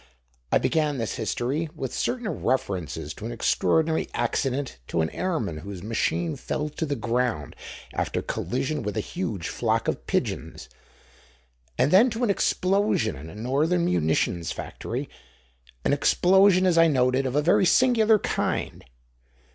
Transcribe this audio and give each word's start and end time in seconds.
I 0.51 0.57
began 0.57 0.97
this 0.97 1.13
history 1.17 1.69
with 1.75 1.93
certain 1.93 2.27
references 2.27 3.13
to 3.13 3.27
an 3.27 3.31
extraordinary 3.31 4.09
accident 4.15 4.79
to 4.87 5.01
an 5.01 5.11
airman 5.11 5.59
whose 5.59 5.83
machine 5.83 6.35
fell 6.35 6.69
to 6.69 6.87
the 6.87 6.95
ground 6.95 7.55
after 7.93 8.23
collision 8.23 8.81
with 8.81 8.97
a 8.97 8.99
huge 8.99 9.47
flock 9.47 9.87
of 9.87 10.07
pigeons; 10.07 10.69
and 11.77 11.91
then 11.91 12.09
to 12.09 12.23
an 12.23 12.31
explosion 12.31 13.15
in 13.15 13.29
a 13.29 13.35
northern 13.35 13.85
munition 13.85 14.43
factory, 14.43 15.07
an 15.85 15.93
explosion, 15.93 16.65
as 16.65 16.79
I 16.79 16.87
noted, 16.87 17.27
of 17.27 17.35
a 17.35 17.43
very 17.43 17.67
singular 17.67 18.17
kind. 18.17 18.83